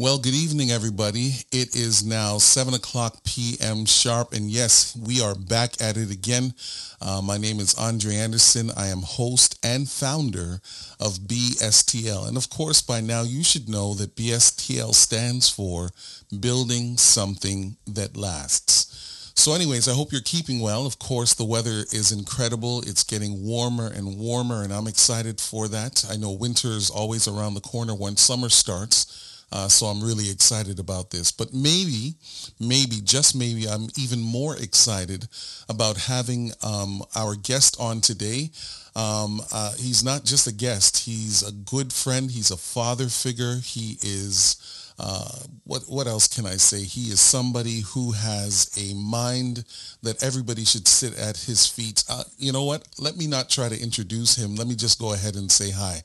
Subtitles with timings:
[0.00, 1.32] Well, good evening, everybody.
[1.50, 3.84] It is now 7 o'clock p.m.
[3.84, 6.54] sharp, and yes, we are back at it again.
[7.02, 8.70] Uh, my name is Andre Anderson.
[8.76, 10.60] I am host and founder
[11.00, 12.28] of BSTL.
[12.28, 15.90] And of course, by now you should know that BSTL stands for
[16.38, 19.32] Building Something That Lasts.
[19.34, 20.86] So anyways, I hope you're keeping well.
[20.86, 22.82] Of course, the weather is incredible.
[22.82, 26.04] It's getting warmer and warmer, and I'm excited for that.
[26.08, 29.24] I know winter is always around the corner when summer starts.
[29.50, 31.32] Uh, so I'm really excited about this.
[31.32, 32.14] But maybe,
[32.60, 35.28] maybe, just maybe, I'm even more excited
[35.68, 38.50] about having um, our guest on today.
[38.94, 40.98] Um, uh, he's not just a guest.
[41.06, 42.30] He's a good friend.
[42.30, 43.56] He's a father figure.
[43.56, 45.28] He is uh,
[45.64, 46.82] what what else can I say?
[46.82, 49.64] He is somebody who has a mind
[50.02, 52.04] that everybody should sit at his feet.
[52.08, 52.86] Uh, you know what?
[52.98, 54.56] Let me not try to introduce him.
[54.56, 56.02] Let me just go ahead and say hi.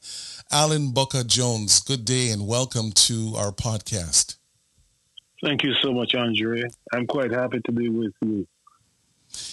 [0.52, 4.36] Allan Bucka Jones, good day and welcome to our podcast.
[5.44, 6.64] Thank you so much, Andre.
[6.94, 8.48] I'm quite happy to be with you.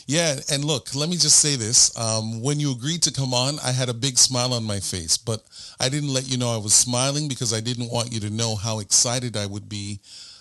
[0.06, 1.96] Yeah, and look, let me just say this.
[1.98, 5.16] Um, when you agreed to come on, I had a big smile on my face,
[5.16, 5.42] but
[5.78, 8.56] I didn't let you know I was smiling because I didn't want you to know
[8.56, 10.00] how excited I would be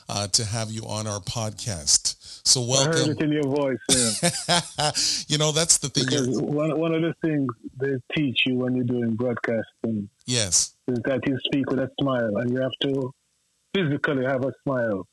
[0.10, 2.16] uh, to have you on our podcast.
[2.44, 2.94] So welcome.
[2.94, 3.78] I heard it in your voice.
[3.90, 4.92] Yeah.
[5.28, 6.08] you know, that's the thing.
[6.34, 7.48] One, one of the things
[7.80, 10.10] they teach you when you're doing broadcasting.
[10.26, 10.74] Yes.
[10.88, 13.14] Is that you speak with a smile and you have to
[13.76, 15.08] physically have a smile.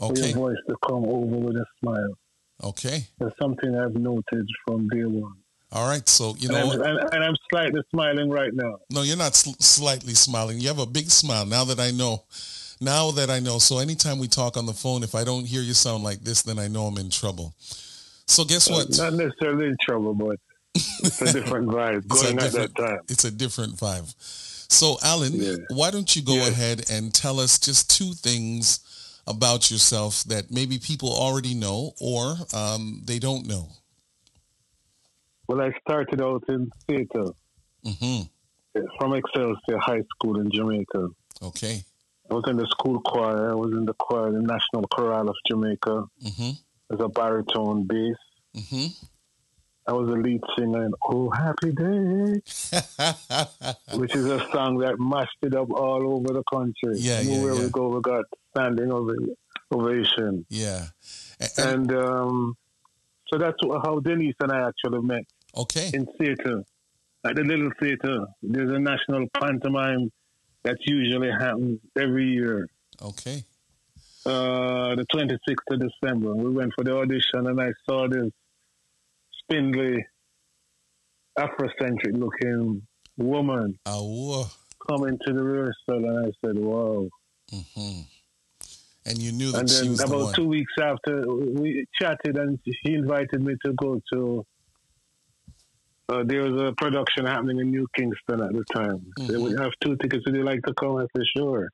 [0.00, 0.20] Okay.
[0.20, 2.16] For your voice to come over with a smile.
[2.62, 3.06] Okay.
[3.18, 5.34] That's something I've noted from day one.
[5.70, 8.78] All right, so you know, and I'm, and, and I'm, slightly smiling right now.
[8.90, 10.60] No, you're not sl- slightly smiling.
[10.60, 12.24] You have a big smile now that I know.
[12.80, 15.60] Now that I know, so anytime we talk on the phone, if I don't hear
[15.60, 17.52] you sound like this, then I know I'm in trouble.
[17.58, 18.96] So guess what?
[18.96, 20.38] not necessarily in trouble, but
[20.74, 23.00] it's a different vibe going at that time.
[23.08, 24.14] It's a different vibe.
[24.70, 25.56] So, Allan, yeah.
[25.70, 26.48] why don't you go yeah.
[26.48, 28.80] ahead and tell us just two things
[29.28, 33.68] about yourself that maybe people already know or um, they don't know?
[35.46, 37.32] Well, I started out in theater
[37.84, 38.80] mm-hmm.
[38.98, 41.08] from Excelsior High School in Jamaica.
[41.42, 41.82] Okay.
[42.30, 43.50] I was in the school choir.
[43.50, 46.94] I was in the choir, the National Chorale of Jamaica, mm-hmm.
[46.94, 48.16] as a baritone bass.
[48.56, 48.86] Mm-hmm.
[49.86, 52.42] I was a lead singer in Oh Happy Day,
[53.96, 56.98] which is a song that mashed it up all over the country.
[56.98, 57.60] Yeah, yeah, Where yeah.
[57.62, 58.26] we go, we got
[58.58, 58.92] standing
[59.72, 60.46] ovation.
[60.48, 60.86] Yeah.
[61.58, 62.56] And, and um,
[63.32, 65.24] so that's how Denise and I actually met.
[65.56, 65.90] Okay.
[65.94, 66.64] In theater,
[67.24, 68.26] at the Little Theater.
[68.42, 70.10] There's a national pantomime
[70.64, 72.68] that usually happens every year.
[73.00, 73.44] Okay.
[74.26, 76.34] Uh, the 26th of December.
[76.34, 78.30] We went for the audition and I saw this
[79.42, 80.04] spindly,
[81.38, 82.82] Afrocentric looking
[83.16, 84.50] woman oh.
[84.88, 87.08] coming to the rehearsal and I said, wow.
[87.52, 88.00] Mm-hmm.
[89.08, 92.94] And you knew that and then about the two weeks after, we chatted and he
[92.94, 94.44] invited me to go to
[96.10, 99.04] uh, there was a production happening in New Kingston at the time.
[99.18, 99.26] Mm-hmm.
[99.26, 100.24] They would have two tickets.
[100.24, 100.96] Would you like to come?
[100.96, 101.68] I said, sure.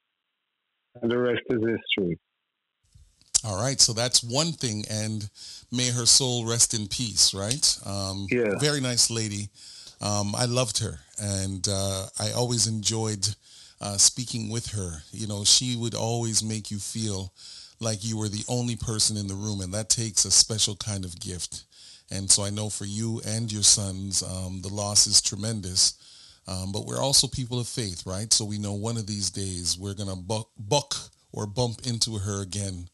[1.01, 2.19] And the rest is history.
[3.47, 5.29] All right, so that's one thing, and
[5.71, 7.35] may her soul rest in peace.
[7.35, 7.79] Right?
[7.85, 8.59] Um, yeah.
[8.59, 9.51] Very nice lady.
[10.01, 13.29] Um, I loved her, and uh, I always enjoyed
[13.81, 15.03] uh, speaking with her.
[15.11, 17.33] You know, she would always make you feel
[17.81, 21.05] like you were the only person in the room, and that takes a special kind
[21.05, 21.65] of gift.
[22.11, 25.95] And so I know for you and your sons, um, the loss is tremendous.
[26.47, 28.33] Um, but we're also people of faith, right?
[28.33, 30.95] So we know one of these days we're going to buck, buck
[31.33, 32.89] or bump into her again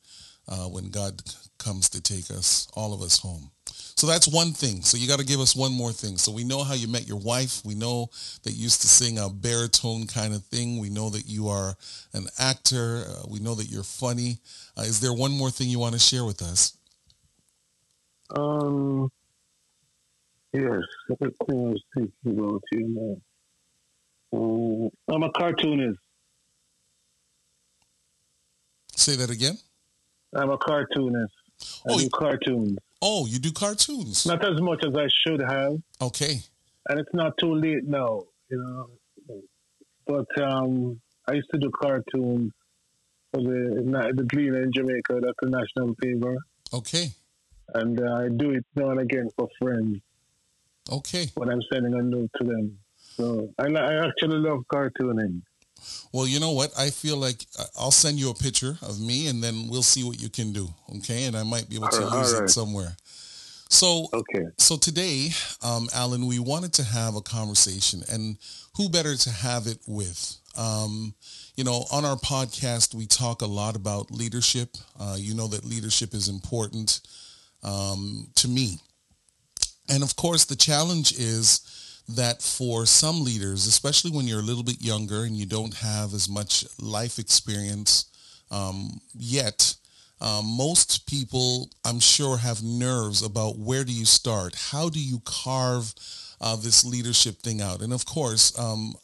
[0.49, 1.21] uh, when God
[1.59, 3.51] comes to take us, all of us home.
[3.97, 4.83] So that's one thing.
[4.83, 6.17] So you got to give us one more thing.
[6.17, 7.63] So we know how you met your wife.
[7.65, 8.11] We know
[8.43, 10.79] that you used to sing a baritone kind of thing.
[10.79, 11.75] We know that you are
[12.13, 13.05] an actor.
[13.07, 14.39] Uh, we know that you're funny.
[14.77, 16.77] Uh, is there one more thing you want to share with us?
[18.35, 19.11] Um,
[20.53, 21.15] yes, I
[21.49, 23.21] was thinking about you
[24.33, 24.39] now.
[24.39, 25.99] Um, I'm a cartoonist.
[28.95, 29.59] Say that again.
[30.35, 31.33] I'm a cartoonist.
[31.89, 32.79] I oh, do cartoons.
[33.03, 34.27] Oh, you do cartoons?
[34.27, 35.79] Not as much as I should have.
[36.01, 36.41] Okay.
[36.89, 38.91] And it's not too late now, you know.
[40.07, 42.53] But um, I used to do cartoons
[43.33, 45.21] for the the Gleaner in Jamaica.
[45.21, 46.37] That's a national paper.
[46.73, 47.13] Okay
[47.75, 49.99] and uh, I do it now and again for friends.
[50.91, 51.31] Okay.
[51.35, 55.43] When I'm sending a note to them, so I, I actually love cartooning.
[56.13, 56.71] Well, you know what?
[56.79, 60.05] I feel like uh, I'll send you a picture of me, and then we'll see
[60.05, 60.69] what you can do.
[60.97, 62.45] Okay, and I might be able to right, use right.
[62.45, 62.97] it somewhere.
[63.69, 64.47] So, okay.
[64.59, 65.31] So today,
[65.63, 68.37] um, Allan, we wanted to have a conversation, and
[68.77, 71.15] who better to have it with Um,
[71.57, 74.77] you know, on our podcast, we talk a lot about leadership.
[74.99, 77.01] Uh, you know that leadership is important
[77.63, 78.79] um, to me.
[79.89, 81.61] And of course, the challenge is
[82.17, 86.15] that for some leaders, especially when you're a little bit younger and you don't have
[86.15, 88.07] as much life experience
[88.51, 89.75] um, yet,
[90.21, 94.55] um, most people, I'm sure, have nerves about where do you start?
[94.55, 95.95] How do you carve
[96.41, 97.81] uh, this leadership thing out?
[97.81, 98.95] And of course, um,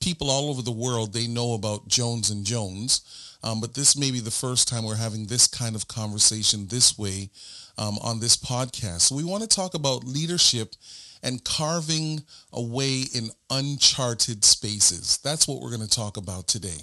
[0.00, 3.00] people all over the world, they know about Jones and Jones,
[3.42, 6.98] um, but this may be the first time we're having this kind of conversation this
[6.98, 7.30] way
[7.78, 9.02] um, on this podcast.
[9.02, 10.74] So we want to talk about leadership
[11.22, 12.22] and carving
[12.52, 15.18] a way in uncharted spaces.
[15.18, 16.78] That's what we're going to talk about today.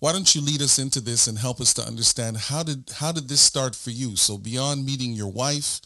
[0.00, 3.12] Why don't you lead us into this and help us to understand how did how
[3.12, 4.16] did this start for you?
[4.16, 5.80] So beyond meeting your wife,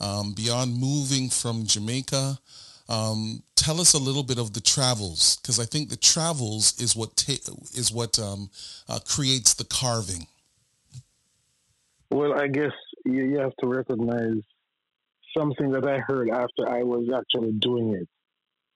[0.00, 2.38] um, beyond moving from Jamaica,
[2.88, 6.94] um, tell us a little bit of the travels because I think the travels is
[6.94, 8.50] what ta- is what um,
[8.88, 10.28] uh, creates the carving.
[12.10, 12.72] Well, I guess
[13.04, 14.42] you, you have to recognize
[15.36, 18.08] something that I heard after I was actually doing it.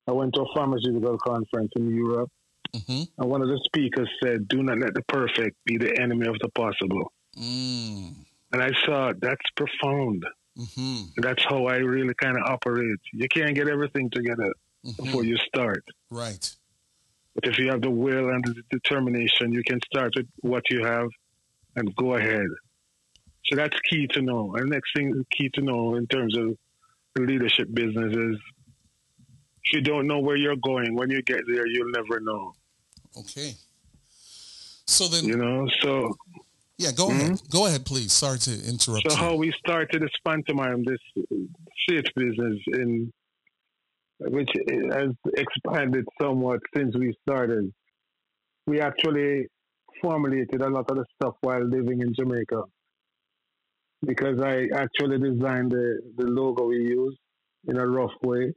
[0.06, 2.30] I went to a pharmaceutical conference in Europe,
[2.74, 3.02] mm-hmm.
[3.18, 6.36] and one of the speakers said, "Do not let the perfect be the enemy of
[6.40, 8.14] the possible." Mm.
[8.52, 10.24] And I thought that's profound.
[10.58, 11.20] Mm-hmm.
[11.22, 12.98] That's how I really kind of operate.
[13.12, 14.52] You can't get everything together
[14.84, 15.04] mm-hmm.
[15.04, 15.84] before you start.
[16.10, 16.56] Right.
[17.34, 20.84] But if you have the will and the determination, you can start with what you
[20.84, 21.08] have
[21.76, 22.48] and go ahead.
[23.50, 24.55] So that's key to know.
[24.55, 26.56] And next thing key to know in terms of
[27.19, 28.37] leadership business is
[29.64, 32.55] if you don't know where you're going, when you get there, you'll never know.
[33.19, 33.55] Okay.
[34.87, 36.17] So then, you know, so
[36.79, 37.20] yeah, go mm-hmm.
[37.20, 37.43] ahead.
[37.50, 38.12] Go ahead, please.
[38.12, 39.11] Sorry to interrupt.
[39.11, 39.17] So you.
[39.17, 40.99] how we started this pantomime, this
[41.88, 43.12] theatre business, in
[44.20, 44.50] which
[44.93, 47.73] has expanded somewhat since we started.
[48.67, 49.46] We actually
[50.00, 52.62] formulated a lot of the stuff while living in Jamaica
[54.05, 57.17] because I actually designed the, the logo we use
[57.69, 58.52] in a rough way.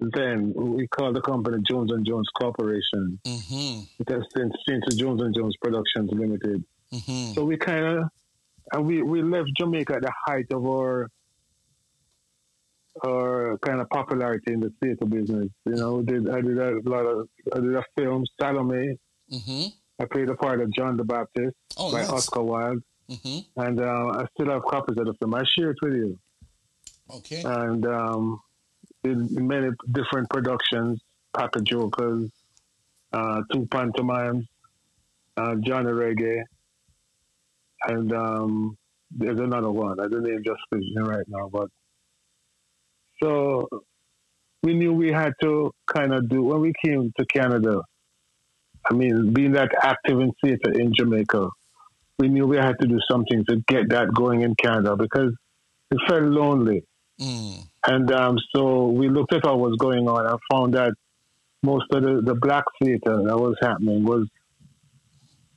[0.00, 3.20] Then we called the company Jones and Jones Corporation.
[3.24, 3.82] Mm-hmm.
[4.00, 6.64] It has since changed to Jones and Jones Productions Limited.
[6.92, 7.34] Mm-hmm.
[7.34, 8.04] So we kind of
[8.72, 11.08] and we, we left Jamaica at the height of our
[13.04, 15.48] our kind of popularity in the theater business.
[15.64, 18.98] You know, did I did a lot of I did a film Salome.
[19.32, 19.68] Mm-hmm.
[20.00, 22.10] I played a part of John the Baptist oh, by nice.
[22.10, 22.82] Oscar Wilde.
[23.12, 23.60] Mm-hmm.
[23.60, 25.34] And uh, I still have copies of the film.
[25.34, 26.18] I share it with you.
[27.10, 27.42] Okay.
[27.44, 28.40] And um,
[29.04, 31.00] in, many different productions,
[31.36, 32.30] Pack of Jokers,
[33.12, 34.46] uh, two pantomimes,
[35.36, 36.42] uh, Johnny Reggae,
[37.88, 38.78] and um,
[39.10, 40.00] there's another one.
[40.00, 41.68] I don't name just vision right now, but
[43.22, 43.68] so
[44.62, 47.82] we knew we had to kind of do when we came to Canada.
[48.90, 51.48] I mean, being that active in theater in Jamaica,
[52.18, 55.32] we knew we had to do something to get that going in Canada because
[55.90, 56.84] it felt lonely.
[57.20, 57.66] Mm.
[57.86, 60.94] And um, so we looked at what was going on and found that
[61.62, 64.28] most of the, the black theater that was happening was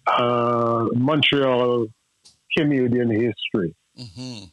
[0.07, 1.88] uh, Montreal
[2.55, 4.45] Canadian history mm-hmm.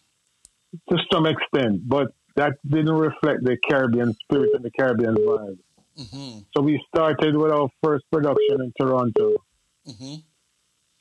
[0.91, 5.59] to some extent, but that didn't reflect the Caribbean spirit and the Caribbean vibe.
[5.99, 6.39] Mm-hmm.
[6.57, 9.37] So we started with our first production in Toronto.
[9.87, 10.15] Mm-hmm.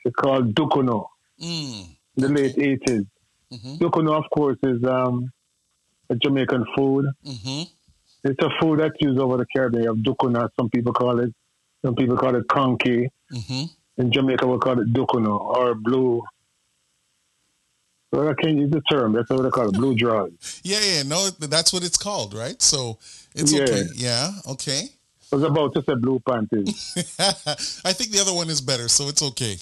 [0.06, 1.08] It's called Dukuno.
[1.42, 1.96] Mm.
[2.18, 3.08] In the late 80s.
[3.52, 3.76] Mm-hmm.
[3.76, 5.32] Dukuno, of course, is um,
[6.10, 7.06] a Jamaican food.
[7.26, 7.64] Mm-hmm.
[8.24, 9.84] It's a food that's used over the Caribbean.
[9.84, 11.34] You have some people call it.
[11.84, 13.10] Some people call it conky.
[13.34, 13.64] Mm-hmm.
[14.02, 16.22] In Jamaica, we call it Dukuno or blue.
[18.12, 19.14] Well, I can't use the term.
[19.14, 20.34] That's what they call it, blue drug.
[20.64, 22.62] yeah, yeah, no, that's what it's called, right?
[22.62, 23.00] So
[23.34, 23.64] it's yeah.
[23.64, 23.84] okay.
[23.96, 24.90] Yeah, okay.
[25.32, 26.94] I was about to say blue panties.
[27.86, 29.56] I think the other one is better, so it's okay.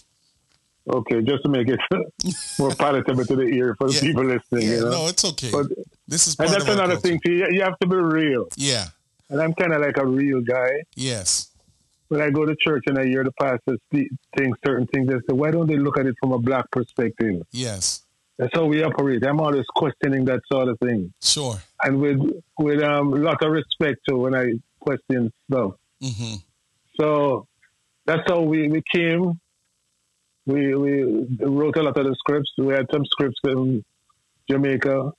[0.90, 1.80] Okay, just to make it
[2.60, 4.02] more palatable to the ear for the yeah.
[4.02, 4.68] people listening.
[4.68, 4.90] Yeah, you know?
[4.90, 5.52] no, it's okay.
[5.52, 5.68] But,
[6.08, 7.00] this is and that's another culture.
[7.00, 7.34] thing too.
[7.52, 8.48] You have to be real.
[8.56, 8.88] Yeah,
[9.30, 10.84] and I'm kind of like a real guy.
[10.96, 11.52] Yes.
[12.08, 15.18] When I go to church and I hear the pastor speak things, certain things, they
[15.18, 18.02] say, "Why don't they look at it from a black perspective?" Yes.
[18.40, 19.24] That's how we operate.
[19.28, 21.14] I'm always questioning that sort of thing.
[21.22, 21.62] Sure.
[21.84, 22.20] And with
[22.58, 25.74] with um, a lot of respect to when I question stuff.
[26.02, 26.36] Mm-hmm.
[27.00, 27.48] So
[28.06, 29.40] that's how we, we came
[30.50, 31.04] we we
[31.40, 32.52] wrote a lot of the scripts.
[32.58, 33.84] We had some scripts in
[34.50, 35.12] Jamaica,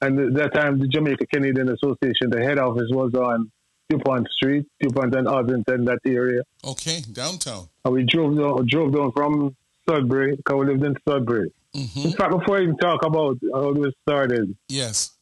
[0.00, 3.50] and at that time the Jamaica Canadian Association, the head office was on
[3.90, 6.42] Dupont Street, Dupont and Ossington, that area.
[6.64, 7.68] Okay, downtown.
[7.84, 9.56] And we drove down, drove down from
[9.88, 11.52] Sudbury because we lived in Sudbury.
[11.76, 12.00] Mm-hmm.
[12.00, 15.12] In fact, before I even talk about how we started, yes,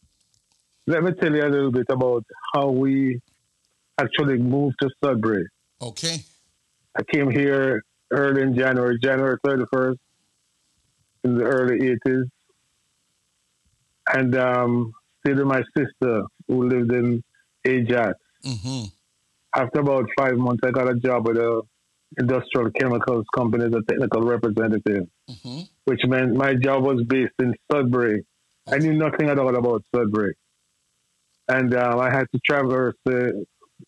[0.86, 3.20] let me tell you a little bit about how we
[3.98, 5.46] actually moved to Sudbury.
[5.82, 6.18] Okay.
[6.96, 9.96] I came here early in January, January 31st,
[11.24, 12.24] in the early 80s.
[14.12, 17.22] And um, stayed with my sister who lived in
[17.64, 18.14] Ajax.
[18.44, 18.84] Mm-hmm.
[19.54, 21.62] After about five months, I got a job with a
[22.18, 25.60] industrial chemicals company as a technical representative, Mm-hmm.
[25.84, 28.24] which meant my job was based in Sudbury.
[28.66, 30.34] I knew nothing at all about Sudbury.
[31.48, 33.28] And um, I had to traverse uh,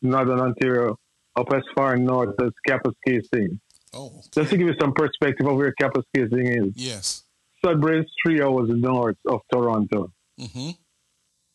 [0.03, 0.99] northern Ontario
[1.37, 3.59] up as far north as Kapuskasing.
[3.93, 6.73] Oh, Just to give you some perspective of where Kapuskasing is.
[6.77, 7.25] yes.
[7.65, 10.13] Sudbury is three hours north of Toronto.
[10.41, 10.71] Mm-hmm.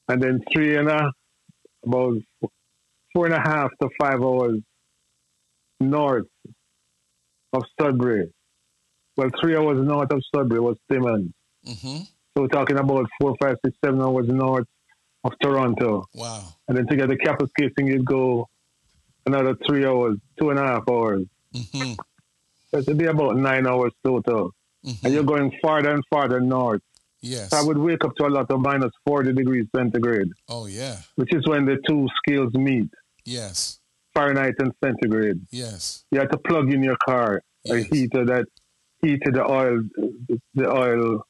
[0.10, 1.12] And then three and a,
[1.84, 2.18] about
[3.14, 4.60] four and a half to five hours
[5.80, 6.26] north
[7.54, 8.32] of Sudbury.
[9.18, 11.32] Well, three hours north of Sudbury was Timmins.
[11.66, 11.98] Mm-hmm.
[12.04, 14.68] So we're talking about four, five, six, seven hours north
[15.24, 16.04] of Toronto.
[16.14, 16.44] Wow.
[16.68, 18.48] And then to get the Kapuskasing, you'd go
[19.26, 21.26] another three hours, two and a half hours.
[21.56, 21.94] Mm-hmm.
[22.84, 24.52] So it'd be about nine hours total.
[24.86, 25.06] Mm-hmm.
[25.06, 26.82] And you're going farther and farther north.
[27.22, 27.50] Yes.
[27.52, 30.98] So I would wake up to a lot of minus 40 degrees centigrade, Oh, yeah.
[31.16, 32.90] which is when the two scales meet,
[33.24, 33.80] Yes.
[34.14, 35.40] Fahrenheit and centigrade.
[35.52, 36.04] Yes.
[36.12, 38.46] You have to plug in your car a heater that
[39.02, 39.82] heated the oil,
[40.54, 41.22] the oil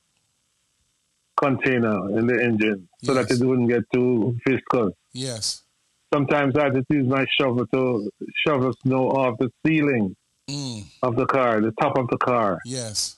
[1.37, 3.27] container in the engine so Yes.
[3.29, 4.93] that it wouldn't get too viscous.
[5.13, 5.61] Yes.
[6.13, 8.09] Sometimes I had to use my shovel to
[8.45, 10.15] shovel snow off the ceiling
[10.49, 10.83] Mm.
[11.01, 12.59] of the car, the top of the car.
[12.65, 13.17] Yes.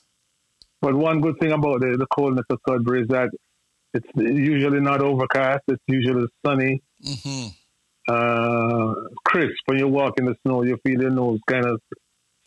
[0.80, 3.28] But one good thing about the, the coldness of Sudbury is that
[3.92, 5.60] it's usually not overcast.
[5.68, 7.48] It's usually sunny, Mm-hmm.
[8.08, 8.94] uh,
[9.24, 9.58] crisp.
[9.66, 11.80] When you walk in the snow, you feel your nose kind of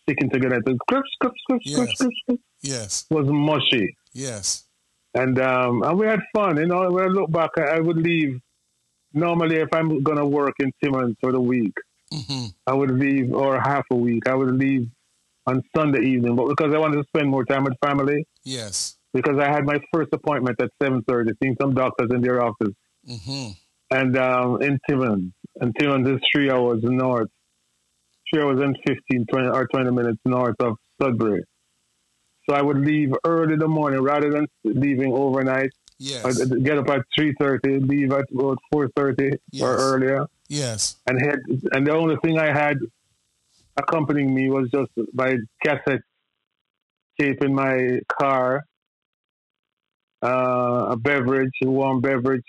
[0.04, 0.62] sticking together.
[0.66, 1.76] It's crisp, crisp, crisp, Yes.
[1.78, 2.42] crisp, crisp, crisp.
[2.62, 3.06] Yes.
[3.10, 3.96] It was mushy.
[4.14, 4.64] Yes.
[5.14, 6.58] And um, and we had fun.
[6.58, 8.40] You know, when I look back, I, I would leave.
[9.14, 11.74] Normally, if I'm gonna work in Timmins for the week,
[12.14, 12.46] Mm-hmm.
[12.68, 14.28] I would leave or half a week.
[14.28, 14.88] I would leave
[15.48, 18.98] on Sunday evening, but because I wanted to spend more time with family, Yes.
[19.14, 22.76] because I had my first appointment at seven thirty, seeing some doctors in their office,
[23.10, 23.52] Mm-hmm.
[23.92, 27.30] and um, in Timmins, and Timmins is three hours north,
[28.32, 31.44] three hours and 15, 20, or twenty minutes north of Sudbury.
[32.50, 35.72] So I would leave early in the morning rather than leaving overnight.
[35.98, 36.26] Yes.
[36.26, 39.64] I'd get up at three thirty, leave at about four thirty Yes.
[39.64, 40.98] or earlier, Yes.
[41.08, 41.40] and had
[41.74, 42.78] And the only thing I had
[43.78, 46.02] accompanying me was just my cassette
[47.20, 48.66] tape in my car,
[50.24, 52.46] uh, a beverage, a warm beverage,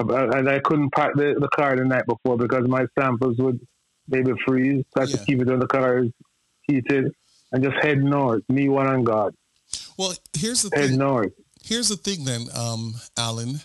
[0.00, 3.58] Uh, and I couldn't park the, the car the night before because my samples would
[4.06, 4.84] maybe freeze.
[4.94, 5.16] So I had Yeah.
[5.16, 6.04] to keep it in the car
[6.68, 7.12] heated
[7.50, 8.42] and just head north.
[8.48, 9.34] Me, one, and God.
[9.98, 10.98] Well, here's the Head thing.
[10.98, 11.32] north.
[11.64, 13.60] Here's the thing, then, um, Allan.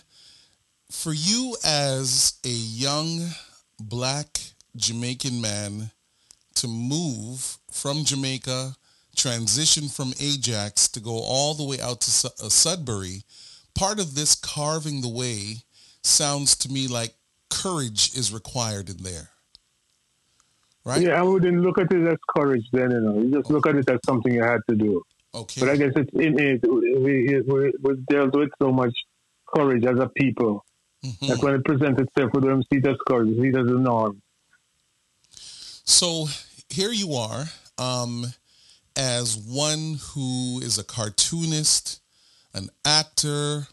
[0.94, 3.28] For you as a young
[3.78, 4.40] black
[4.74, 5.90] Jamaican man
[6.54, 8.74] to move from Jamaica,
[9.14, 13.24] transition from Ajax to go all the way out to uh, Sudbury,
[13.74, 15.56] part of this carving the way
[16.02, 17.12] sounds to me like
[17.50, 19.28] courage is required in there.
[20.86, 21.02] Right?
[21.02, 23.20] Yeah, I wouldn't look at it as courage then, you know.
[23.20, 25.02] You just look at it as something you had to do.
[25.34, 25.60] Okay.
[25.60, 26.62] But I guess it's innate.
[26.66, 28.94] We, we, we dealt with so much
[29.54, 30.64] courage as a people
[31.04, 31.28] Mhm.
[31.28, 33.78] that when it presents itself, we don't see it as courage, see it as a
[33.78, 34.22] norm.
[35.84, 36.26] So
[36.70, 37.44] here you are,
[37.76, 38.26] um,
[38.96, 42.00] as one who is a cartoonist,
[42.54, 43.66] an actor,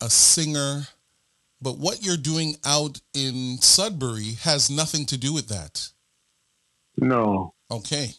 [0.00, 0.88] a singer,
[1.62, 5.88] but what you're doing out in Sudbury has nothing to do with that.
[6.96, 7.54] No.
[7.70, 8.10] Okay.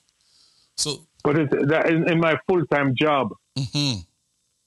[0.77, 3.99] So, But it's, that, in, in my full time job, hmm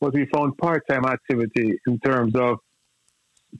[0.01, 2.59] what we found part time activity in terms of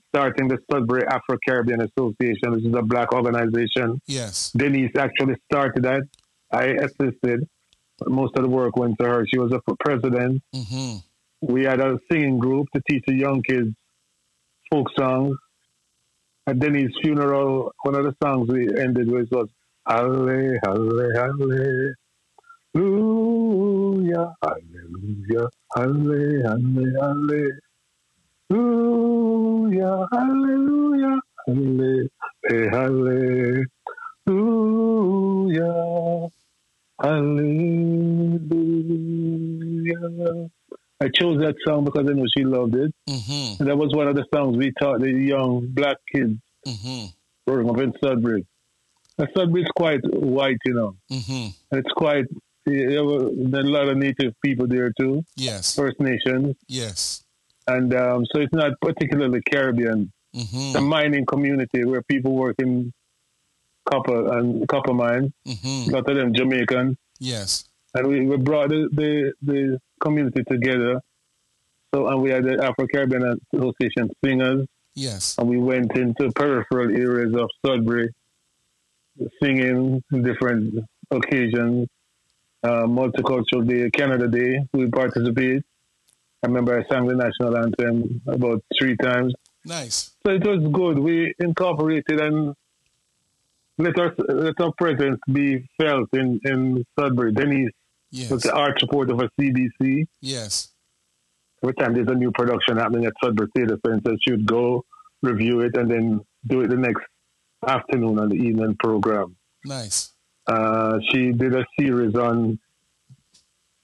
[0.09, 4.01] starting the Sudbury Afro Caribbean Association, which is a black organization.
[4.07, 6.03] yes, Denise actually started that.
[6.51, 7.47] I assisted.
[8.05, 9.25] Most of the work went to her.
[9.31, 10.41] She was a president.
[10.53, 10.95] hmm
[11.41, 13.69] We had a singing group to teach the young kids
[14.69, 15.37] folk songs.
[16.47, 19.49] At Denise's funeral, one of the songs we ended with was
[19.87, 21.95] Halle, Halle,
[22.75, 27.49] Hallelujah, Hallelujah, Halle, Halle,
[28.49, 32.07] Hallelujah, Hallelujah, Halle,
[32.47, 33.65] hey, Hallelujah,
[39.15, 40.49] Hallelujah.
[41.01, 42.93] I chose that song because I know she loved it.
[43.09, 47.05] hmm And that was one of the songs we taught the young black kids hmm
[47.47, 48.45] growing up in Sudbury.
[49.17, 50.95] And Sudbury's quite white, you know.
[51.09, 52.25] hmm it's quite,
[52.65, 56.55] there were a lot of native people there too, yes, First Nations.
[56.67, 57.23] yes,
[57.67, 60.11] And um, so it's not particularly Caribbean.
[60.33, 62.93] hmm It's a mining community where people work in
[63.89, 65.33] copper and copper mine.
[65.47, 65.89] Mm-hmm.
[65.89, 66.97] A lot of them Jamaican.
[67.19, 67.65] Yes.
[67.93, 71.01] And we, we brought the, the, the community together.
[71.93, 74.67] So and we had the Afro Caribbean Association singers.
[74.95, 75.35] Yes.
[75.37, 78.09] And we went into peripheral areas of Sudbury,
[79.41, 81.87] singing different occasions.
[82.63, 85.63] Uh, Multicultural Day, Canada Day, we participate.
[86.45, 89.33] I remember I sang the national anthem about three times.
[89.65, 90.11] Nice.
[90.23, 90.99] So it was good.
[90.99, 92.53] We incorporated and
[93.79, 97.31] let our let our presence be felt in in Sudbury.
[97.33, 97.71] Denise
[98.11, 98.29] Yes.
[98.29, 100.05] was the art support of a CBC.
[100.21, 100.69] Yes.
[101.63, 104.85] Every time there's a new production happening at Sudbury Theatre Center, she would go
[105.23, 107.01] review it and then do it the next
[107.67, 109.35] afternoon on the evening program.
[109.65, 110.11] Nice.
[110.45, 112.59] Uh, she did a series on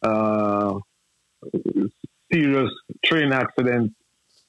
[0.04, 0.78] uh,
[2.32, 2.70] serious
[3.06, 3.94] train accident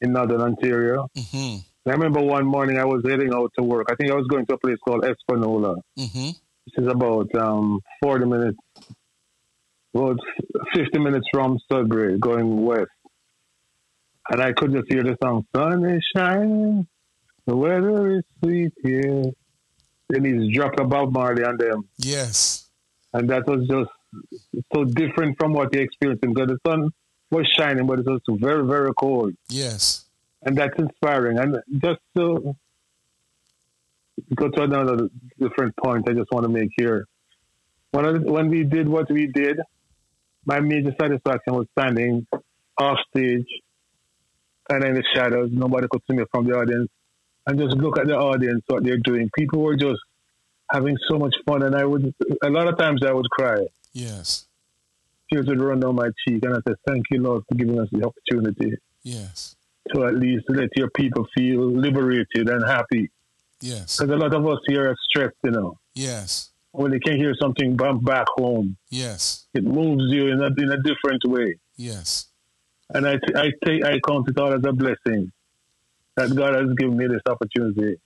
[0.00, 1.08] in Northern Ontario.
[1.16, 1.58] Mm-hmm.
[1.88, 3.88] I remember one morning I was heading out to work.
[3.90, 6.28] I think I was going to a place called Espanola, Mm-hmm.
[6.64, 8.58] which is about um, 40 minutes,
[9.94, 10.18] about
[10.74, 12.90] 50 minutes from Sudbury, going west.
[14.30, 16.86] And I could just hear the song, Sun is shining,
[17.46, 19.24] the weather is sweet here.
[20.12, 21.88] Denise dropped a Bob Marley on them.
[21.96, 22.68] Yes.
[23.12, 23.90] And that was just
[24.74, 26.90] so different from what he experienced because the sun
[27.32, 29.34] was shining, but it was very, very cold.
[29.48, 30.04] Yes.
[30.42, 31.38] And that's inspiring.
[31.38, 32.54] And just to
[34.34, 35.08] go to another
[35.38, 37.06] different point, I just want to make here.
[37.92, 39.60] When, I, when we did what we did,
[40.44, 42.26] my major satisfaction was standing
[42.78, 43.46] off stage
[44.68, 45.50] and in the shadows.
[45.52, 46.90] Nobody could see me from the audience.
[47.46, 49.30] And just look at the audience, what they're doing.
[49.36, 49.98] People were just
[50.70, 51.62] having so much fun.
[51.62, 53.66] And I would, a lot of times I would cry.
[53.92, 54.46] Yes.
[55.32, 56.44] Tears would run down my cheek.
[56.44, 59.56] And I said, Thank you, Lord, for giving us the opportunity Yes.
[59.94, 63.10] to at least let your people feel liberated and happy.
[63.60, 63.96] Yes.
[63.98, 65.78] Because a lot of us here are stressed, you know.
[65.94, 66.50] Yes.
[66.72, 69.46] When they can hear something bump back home, Yes.
[69.54, 71.56] it moves you in a, in a different way.
[71.76, 72.26] Yes.
[72.94, 75.32] And I, t- I take, I count it all as a blessing
[76.16, 77.96] that God has given me this opportunity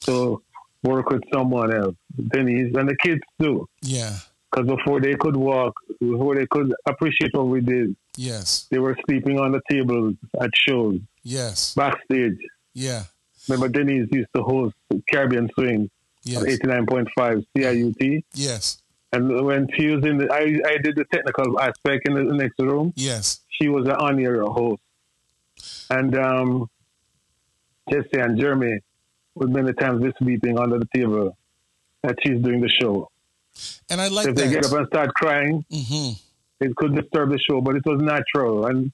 [0.00, 0.40] to
[0.84, 1.96] work with someone else.
[2.32, 3.68] Denise and the kids too.
[3.82, 4.16] Yeah.
[4.54, 8.66] Because before they could walk, before they could appreciate what we did, Yes.
[8.70, 11.74] they were sleeping on the tables at shows, Yes.
[11.74, 12.38] backstage.
[12.72, 13.04] Yeah.
[13.48, 14.74] Remember, Denise used to host
[15.10, 15.90] Caribbean Swing on
[16.22, 16.44] Yes.
[16.44, 18.22] 89.5 CIUT.
[18.34, 18.80] Yes.
[19.12, 22.58] And when she was in the, I, I did the technical aspect in the next
[22.60, 22.92] room.
[22.96, 23.40] Yes.
[23.60, 24.80] She was an on-air host.
[25.90, 26.70] And um,
[27.90, 28.78] Jesse and Jeremy
[29.34, 31.36] would many times be sleeping under the table
[32.02, 33.10] that she's doing the show.
[33.90, 36.12] And I like if they get up and start crying, Mm-hmm.
[36.64, 38.66] it could disturb the show, but it was natural.
[38.66, 38.92] And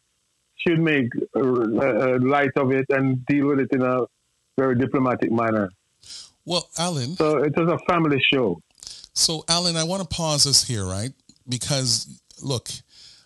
[0.56, 4.04] she'd make uh, uh, light of it and deal with it in a
[4.58, 5.70] very diplomatic manner.
[6.44, 7.16] Well, Allan.
[7.16, 8.60] So it was a family show.
[9.14, 11.12] So, Allan, I want to pause us here, right?
[11.48, 12.68] Because look,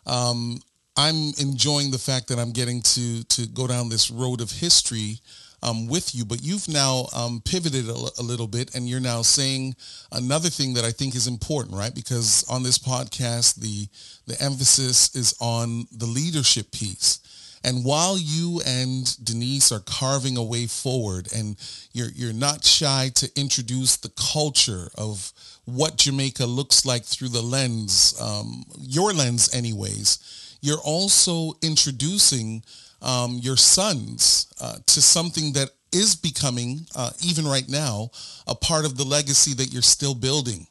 [0.06, 0.60] um,
[0.96, 5.18] I'm enjoying the fact that I'm getting to to go down this road of history
[5.64, 9.00] um, with you, but you've now um, pivoted a, l- a little bit, and you're
[9.00, 9.74] now saying
[10.12, 11.94] another thing that I think is important, right?
[11.94, 13.88] Because on this podcast, the
[14.26, 17.20] the emphasis is on the leadership piece.
[17.64, 21.56] And while you and Denise are carving a way forward and
[21.94, 25.32] you're, you're not shy to introduce the culture of
[25.64, 30.18] what Jamaica looks like through the lens, um, your lens anyways,
[30.60, 32.62] you're also introducing
[33.04, 38.10] um, your sons uh, to something that is becoming, uh, even right now,
[38.48, 40.66] a part of the legacy that you're still building.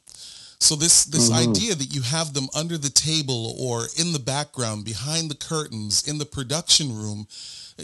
[0.60, 4.86] So this this idea that you have them under the table or in the background,
[4.86, 7.28] behind the curtains, in the production room,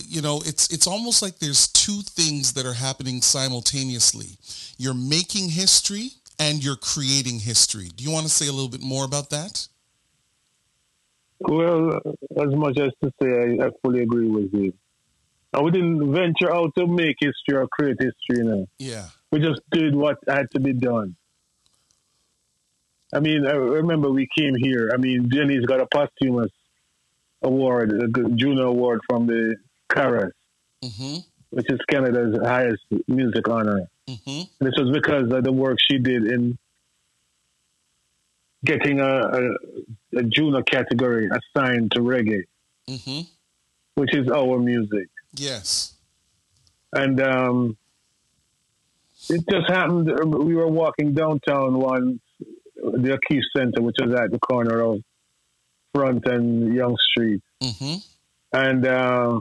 [0.08, 4.38] you know, it's it's almost like there's two things that are happening simultaneously.
[4.78, 7.90] You're making history and you're creating history.
[7.96, 9.68] Do you want to say a little bit more about that?
[11.42, 12.00] Well,
[12.38, 14.74] as much as to say, I, I fully agree with you.
[15.54, 18.68] And we didn't venture out to make history or create history, you know.
[18.78, 19.06] Yeah.
[19.32, 21.16] We just did what had to be done.
[23.14, 24.92] I mean, I remember we came here.
[24.94, 26.52] I mean, Denise got a posthumous
[27.42, 29.56] award, a Juno Award from the
[29.90, 30.34] CARAS,
[30.84, 31.18] Mm-hmm.
[31.50, 33.90] which is Canada's highest music honor.
[34.08, 34.42] Mm-hmm.
[34.60, 36.58] And this was because of the work she did in
[38.66, 39.50] getting a, a,
[40.18, 42.44] a Juno category assigned to reggae,
[42.90, 43.22] Mm-hmm.
[43.96, 45.08] which is our music.
[45.36, 45.94] Yes.
[46.92, 47.78] And um,
[49.30, 50.08] it just happened.
[50.44, 52.20] We were walking downtown once,
[52.76, 55.04] the O'Keefe Center, which was at the corner of
[55.94, 57.44] Front and Yonge Street.
[57.62, 57.96] Mm-hmm.
[58.54, 59.40] And uh,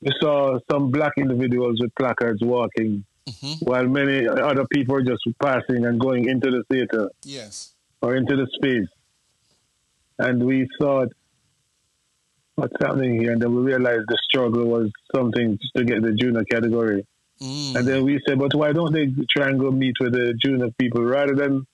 [0.00, 3.64] we saw some black individuals with placards walking mm-hmm.
[3.64, 7.10] while many other people are just passing and going into the theater.
[7.22, 7.74] Yes.
[8.02, 8.88] Or into the space.
[10.18, 11.08] And we thought,
[12.54, 13.32] what's happening here?
[13.32, 17.06] And then we realized the struggle was something to get the Juno category.
[17.40, 17.76] Mm.
[17.76, 20.70] And then we said, but why don't they try and go meet with the Juno
[20.78, 21.66] people rather than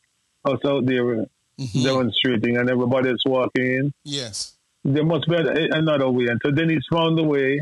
[0.44, 1.82] us out there mm-hmm.
[1.82, 3.92] demonstrating and everybody's walking in?
[4.04, 4.56] Yes.
[4.84, 5.36] There must be
[5.72, 6.26] another way.
[6.26, 7.60] And so Denise found a way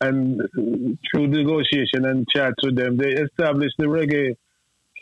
[0.00, 0.40] and
[1.10, 4.36] through negotiation and chat with them, they established the reggae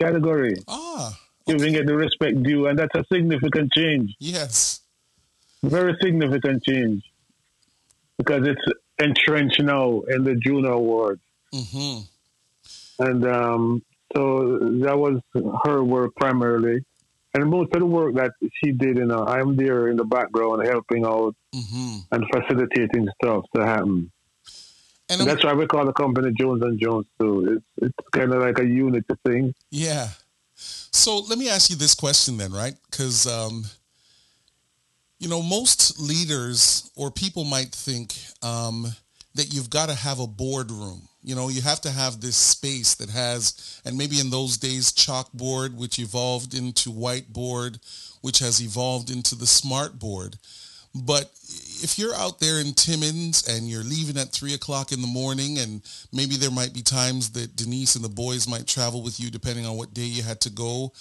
[0.01, 0.57] category.
[0.67, 1.19] Ah.
[1.49, 1.57] Okay.
[1.57, 2.67] Giving it the respect due.
[2.67, 4.15] And that's a significant change.
[4.19, 4.81] Yes.
[5.63, 7.03] Very significant change.
[8.19, 8.61] Because it's
[8.99, 11.23] entrenched now in the Juno awards.
[11.55, 13.05] Mm-hmm.
[13.05, 13.83] And um,
[14.15, 15.21] so that was
[15.65, 16.85] her work primarily.
[17.35, 20.67] And most of the work that she did, you know, I'm there in the background
[20.67, 21.99] helping out mm-hmm.
[22.11, 24.11] and facilitating stuff to happen.
[25.11, 27.62] And, and that's why we call the company Jones and Jones too.
[27.79, 29.55] It's it's kind of like a unity thing.
[29.71, 30.09] Yeah.
[30.55, 32.75] So let me ask you this question then, right?
[32.90, 33.64] Because um,
[35.18, 38.87] you know most leaders or people might think um,
[39.35, 41.03] that you've got to have a boardroom.
[41.23, 44.92] You know, you have to have this space that has, and maybe in those days,
[44.92, 47.79] chalkboard, which evolved into whiteboard,
[48.21, 50.38] which has evolved into the smart board.
[51.05, 51.31] But
[51.83, 55.59] if you're out there in Timmins and you're leaving at three o'clock in the morning,
[55.59, 55.83] and
[56.13, 59.67] maybe there might be times that Denise and the boys might travel with you depending
[59.67, 60.93] on what day you had to go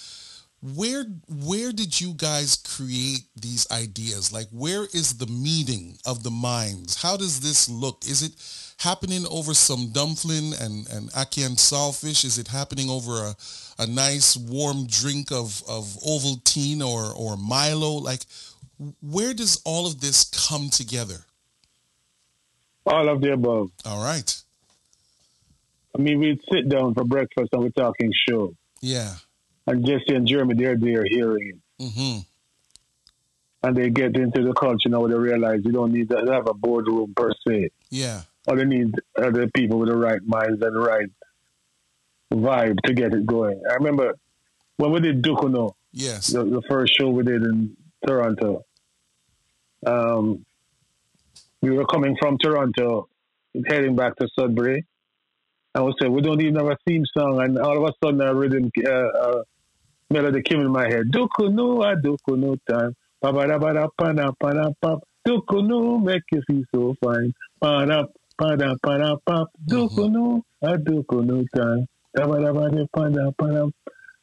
[0.60, 4.32] where where did you guys create these ideas?
[4.32, 7.00] Like where is the meeting of the minds?
[7.00, 8.04] How does this look?
[8.04, 8.32] Is it
[8.78, 13.36] happening over some dumpling and and ackee and saltfish is it happening over a,
[13.80, 17.92] a nice warm drink of of ovaltine or or milo?
[17.92, 18.22] Like
[19.02, 21.24] where does all of this come together
[22.86, 24.42] all of the above all right
[25.96, 29.14] i mean we'd sit down for breakfast and we're talking show yeah
[29.68, 31.82] and Jesse and Jeremy, they're there hearing it.
[31.82, 32.18] Mm-hmm.
[33.62, 36.54] And they get into the culture now, they realize you don't need to have a
[36.54, 37.70] boardroom per se.
[37.90, 38.22] Yeah.
[38.46, 41.08] All they need are the people with the right minds and the right
[42.32, 43.60] vibe to get it going.
[43.68, 44.14] I remember
[44.76, 48.64] when we did Dukuno, yes, the, the first show we did in Toronto.
[49.86, 50.44] Um,
[51.62, 53.08] we were coming from Toronto,
[53.66, 54.84] heading back to Sudbury.
[55.74, 58.20] I was saying, we don't even have a theme song, and all of a sudden,
[58.20, 59.42] a rhythm, uh, uh,
[60.10, 61.04] melody came in my head.
[61.12, 62.94] Dukunu, a dukunu time.
[63.20, 64.96] Pa ba da ba da pa da pa da pa.
[65.26, 67.32] Dukunu make you feel so fine.
[67.60, 68.04] Pa da
[68.38, 69.44] pa da pa da pa.
[69.68, 71.86] Dukunu, a dukunu time.
[72.14, 73.66] Da ba da ba da pa da pa da.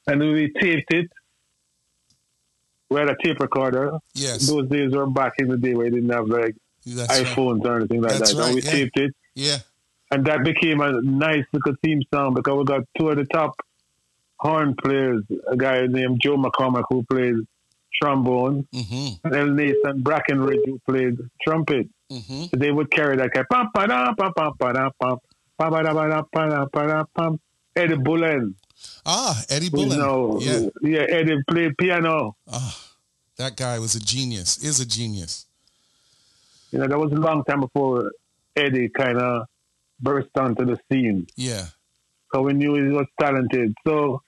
[0.07, 1.07] And we taped it.
[2.95, 3.99] We had a tape recorder.
[4.13, 4.47] Yes.
[4.47, 6.55] Those days were back in the day where you didn't have like
[6.85, 7.71] That's iPhones right.
[7.71, 8.39] or anything like That's that.
[8.39, 8.71] Right, and we yeah.
[8.71, 9.15] taped it.
[9.35, 9.57] Yeah.
[10.11, 13.59] And that became a nice little theme song because we got two of the top
[14.39, 17.35] horn players, a guy named Joe McCormack who played
[18.01, 19.27] trombone, mm-hmm.
[19.27, 21.89] and El Nathan Brackenridge who played trumpet.
[22.11, 22.57] Mm-hmm.
[22.57, 23.43] They would carry that guy.
[23.51, 25.17] Pam, pa, da, pam, pam, pa, da, pam,
[25.57, 27.39] pa, ba, da, ba, da, pa, da, pa, da, pam.
[27.75, 28.55] Eddie Bullen.
[29.05, 29.97] Ah, Eddie Bullen.
[29.97, 30.69] Know, yeah.
[30.81, 32.35] yeah, Eddie played piano.
[32.49, 32.84] Ah,
[33.37, 35.45] that guy was a genius, is a genius.
[36.71, 38.11] You know, that was a long time before
[38.55, 39.47] Eddie kind of
[39.99, 41.27] burst onto the scene.
[41.35, 41.67] Yeah.
[42.33, 43.73] So we knew he was talented.
[43.87, 44.21] So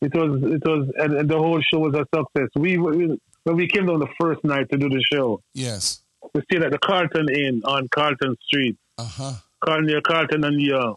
[0.00, 2.48] it was it was and, and the whole show was a success.
[2.54, 5.42] We, we when we came down the first night to do the show.
[5.54, 6.02] Yes.
[6.34, 8.76] We stayed at the Carlton Inn on Carlton Street.
[8.98, 9.32] Uh huh.
[9.80, 10.96] Near Carlton and Yonge.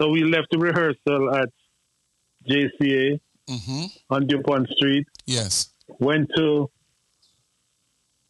[0.00, 1.48] So we left the rehearsal at
[2.48, 3.86] JCA mm-hmm.
[4.10, 5.06] on DuPont Street.
[5.26, 5.70] Yes.
[5.98, 6.70] Went to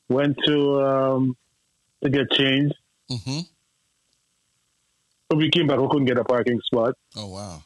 [0.09, 1.37] went to um,
[2.02, 2.74] to get changed.
[3.11, 3.40] Mm-hmm.
[5.31, 6.94] So we came back, we couldn't get a parking spot.
[7.16, 7.62] Oh wow!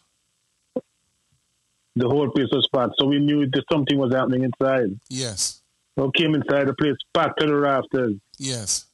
[1.97, 4.99] The whole place was packed, so we knew that something was happening inside.
[5.09, 5.61] Yes.
[5.99, 8.15] So we came inside the place, packed to the rafters.
[8.39, 8.87] Yes.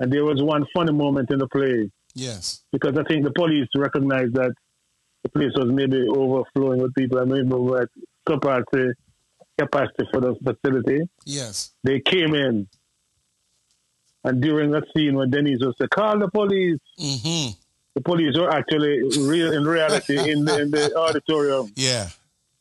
[0.00, 1.90] And there was one funny moment in the play.
[2.14, 2.62] Yes.
[2.72, 4.54] Because I think the police recognized that
[5.26, 7.88] the place was maybe overflowing with people and maybe we had
[8.24, 8.92] capacity,
[9.58, 11.08] capacity for the facility.
[11.24, 11.72] Yes.
[11.82, 12.68] They came in.
[14.24, 16.80] And during that scene when Denise was to call the police.
[16.98, 17.52] Mm-hmm
[17.96, 21.72] the police were actually real in reality in the, in the auditorium.
[21.76, 22.10] Yeah.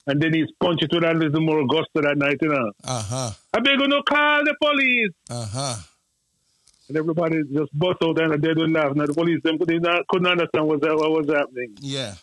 [0.08, 2.72] And Denise punched with a little more gusto that night, you know.
[2.86, 3.32] Uh huh.
[3.54, 5.12] I beg you to call the police.
[5.30, 5.76] Uh huh.
[6.88, 8.96] And everybody just bust out and they didn't laugh.
[8.96, 11.76] Now the police them couldn't, couldn't understand what, what was happening.
[11.82, 12.14] Yeah.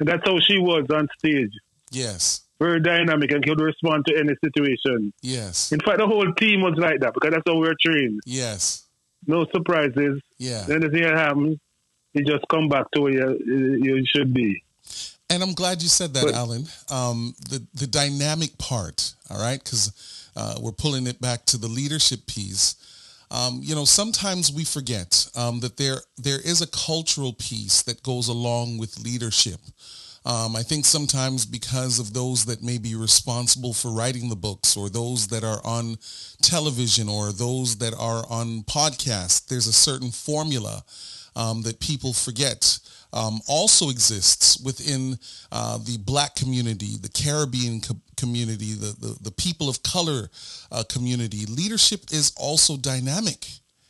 [0.00, 1.52] And that's how she was on stage.
[1.90, 2.40] Yes.
[2.58, 5.12] Very dynamic and could respond to any situation.
[5.22, 5.72] Yes.
[5.72, 8.20] In fact, the whole team was like that because that's how we we're trained.
[8.26, 8.86] Yes.
[9.26, 10.20] No surprises.
[10.38, 10.64] Yeah.
[10.68, 11.58] Anything that happens,
[12.12, 14.62] you just come back to where you, you should be.
[15.28, 16.66] And I'm glad you said that, but, Allan.
[16.90, 19.92] Um, the the dynamic part, all right, because
[20.34, 22.74] uh, we're pulling it back to the leadership piece.
[23.30, 28.02] Um, you know, sometimes we forget um, that there there is a cultural piece that
[28.02, 29.60] goes along with leadership.
[30.24, 34.76] Um, I think sometimes because of those that may be responsible for writing the books
[34.76, 35.96] or those that are on
[36.42, 40.84] television or those that are on podcasts, there's a certain formula
[41.36, 42.78] um, that people forget
[43.12, 45.18] um, also exists within
[45.50, 50.28] uh, the black community, the Caribbean co- community, the, the, the, people of color
[50.70, 51.46] uh, community.
[51.46, 53.46] Leadership is also dynamic.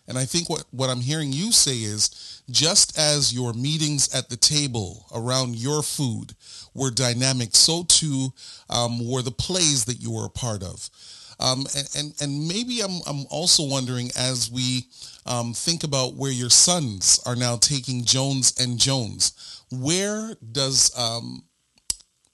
[0.09, 4.29] And I think what, what I'm hearing you say is just as your meetings at
[4.29, 6.35] the table around your food
[6.75, 8.33] were dynamic, so too
[8.69, 10.91] um, were the plays that you were a part of.
[11.41, 14.87] Um, and, and, and maybe I'm, I'm also wondering as we
[15.27, 21.45] um, think about where your sons are now taking Jones and Jones, where does um,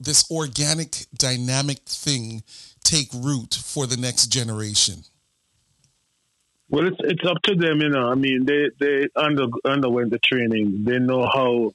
[0.01, 2.43] this organic, dynamic thing
[2.83, 5.05] take root for the next generation?
[6.69, 8.11] Well, it's it's up to them, you know.
[8.11, 10.83] I mean, they they under, underwent the training.
[10.85, 11.75] They know how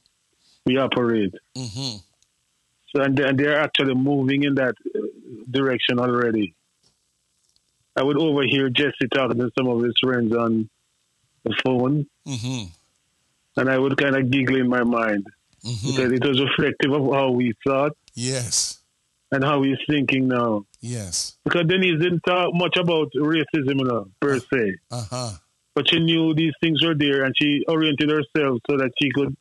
[0.66, 1.34] we operate.
[1.56, 1.96] Mm-hmm.
[2.94, 4.98] So and, and they're actually moving in that uh,
[5.50, 6.54] direction already.
[7.96, 10.68] I would overhear Jesse talking to some of his friends on
[11.44, 12.66] the phone, mm-hmm.
[13.60, 15.26] and I would kind of giggle in my mind
[15.64, 15.88] mm-hmm.
[15.88, 17.92] because it was reflective of how we thought.
[18.14, 18.78] Yes.
[19.30, 20.66] And how he's thinking now.
[20.80, 21.38] Yes.
[21.44, 24.76] Because Denise didn't talk much about racism you know, per se.
[24.90, 25.30] Uh-huh.
[25.74, 29.34] But she knew these things were there and she oriented herself so that she could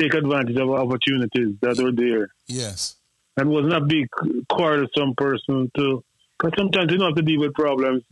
[0.00, 2.30] take advantage of opportunities that were there.
[2.46, 2.96] Yes.
[3.36, 4.06] And was not be
[4.48, 6.02] quarrelsome person to,
[6.40, 8.02] because sometimes you don't have to deal with problems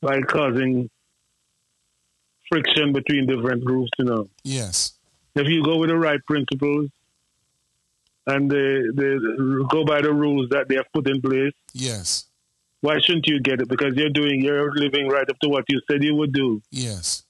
[0.00, 0.90] by causing
[2.48, 4.28] friction between different groups, you know.
[4.42, 4.94] Yes.
[5.34, 6.90] If you go with the right principles,
[8.26, 9.16] and they, they
[9.70, 11.54] go by the rules that they have put in place.
[11.72, 12.24] Yes.
[12.80, 13.68] Why shouldn't you get it?
[13.68, 16.60] Because you're doing, you're living right up to what you said you would do.
[16.70, 17.22] Yes.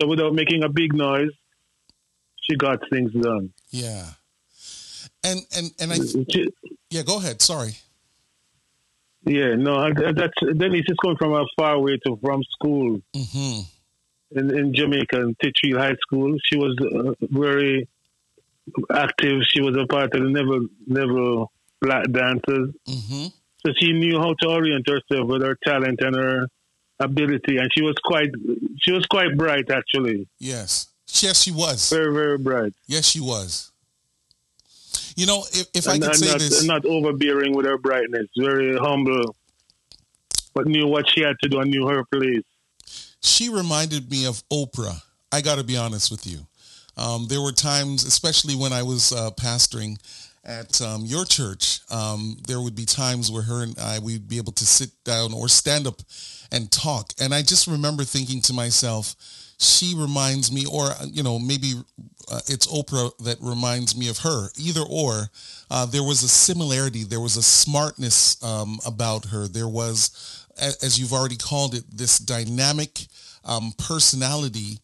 [0.00, 1.30] So without making a big noise,
[2.42, 3.52] she got things done.
[3.70, 4.06] Yeah.
[5.24, 5.96] And and and I,
[6.90, 7.42] yeah, go ahead.
[7.42, 7.76] Sorry.
[9.26, 14.38] Yeah, no, that's Denise just coming from a far away to from school mm-hmm.
[14.38, 16.36] in in Jamaica in Titchfield High School.
[16.44, 17.88] She was uh, very
[18.94, 19.42] active.
[19.48, 21.46] She was a part of the Never Never
[21.80, 22.72] Black Dancers.
[22.88, 23.26] Mm-hmm.
[23.66, 26.46] So she knew how to orient herself with her talent and her
[27.00, 28.30] ability, and she was quite
[28.80, 30.28] she was quite bright actually.
[30.38, 32.74] Yes, yes, she was very very bright.
[32.86, 33.72] Yes, she was.
[35.16, 38.76] You know, if, if I could say not, this, not overbearing with her brightness, very
[38.76, 39.34] humble,
[40.54, 42.44] but knew what she had to do and knew her place.
[43.22, 45.00] She reminded me of Oprah.
[45.32, 46.46] I got to be honest with you.
[46.98, 49.98] Um, there were times, especially when I was uh, pastoring
[50.44, 54.36] at um, your church, um, there would be times where her and I we'd be
[54.36, 56.00] able to sit down or stand up
[56.52, 57.12] and talk.
[57.20, 59.16] And I just remember thinking to myself,
[59.58, 61.74] she reminds me, or you know, maybe
[62.30, 64.48] uh, it's Oprah that reminds me of her.
[64.58, 65.30] Either or,
[65.70, 67.04] uh, there was a similarity.
[67.04, 69.48] There was a smartness um, about her.
[69.48, 73.06] There was, as you've already called it, this dynamic
[73.44, 74.78] um, personality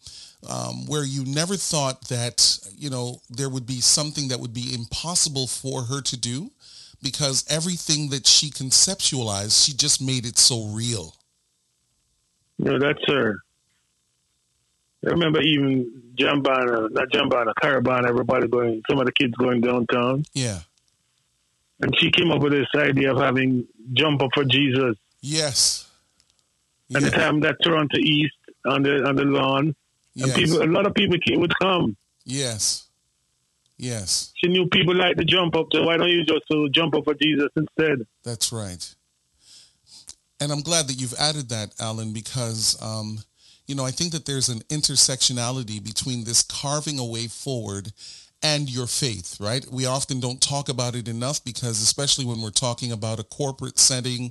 [0.49, 4.75] um, where you never thought that, you know, there would be something that would be
[4.75, 6.51] impossible for her to do
[7.03, 11.17] because everything that she conceptualized, she just made it so real.
[12.59, 13.43] No, that's her.
[15.05, 20.25] I remember even Jambana, not Jambana, Caribana, everybody going, some of the kids going downtown.
[20.33, 20.61] Yeah.
[21.81, 24.97] And she came up with this idea of having Jump Up for Jesus.
[25.21, 25.91] Yes.
[26.95, 27.11] And yeah.
[27.11, 28.35] the time that Toronto East
[28.65, 29.75] on the on the lawn,
[30.15, 30.29] Yes.
[30.29, 31.97] And people, a lot of people would come.
[32.25, 32.89] Yes.
[33.79, 34.33] Yes.
[34.37, 35.67] She knew people like to jump up.
[35.73, 38.07] So why don't you just uh, jump up for Jesus instead?
[38.23, 38.95] That's right.
[40.41, 43.19] And I'm glad that you've added that, Allan, because, um,
[43.73, 47.91] you know, I think that there's an intersectionality between this carving a way forward
[48.43, 49.65] and your faith, right?
[49.73, 53.79] We often don't talk about it enough because, especially when we're talking about a corporate
[53.79, 54.31] setting,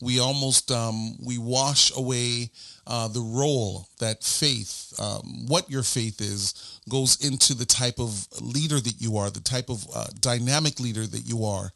[0.00, 2.50] we almost um, we wash away
[2.86, 8.26] uh, the role that faith, um, what your faith is, goes into the type of
[8.40, 11.70] leader that you are, the type of uh, dynamic leader that you are.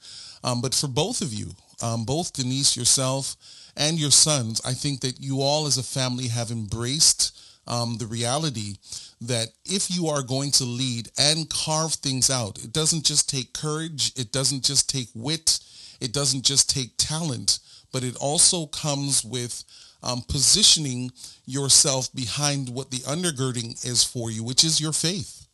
[0.44, 1.50] Um, but for both of you,
[1.82, 3.36] um, both Denise, yourself,
[3.76, 8.06] and your sons, I think that you all as a family have embraced um, the
[8.06, 8.74] reality
[9.20, 13.52] that if you are going to lead and carve things out, it doesn't just take
[13.52, 15.60] courage, it doesn't just take wit,
[16.00, 17.60] it doesn't just take talent,
[17.92, 19.64] but it also comes with
[20.02, 21.12] um, positioning
[21.46, 25.46] yourself behind what the undergirding is for you, which is your faith.